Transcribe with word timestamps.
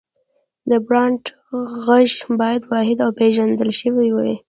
د 0.69 0.71
برانډ 0.87 1.23
غږ 1.85 2.09
باید 2.41 2.61
واحد 2.71 2.97
او 3.05 3.09
پېژندل 3.19 3.69
شوی 3.81 4.07
وي. 4.15 4.33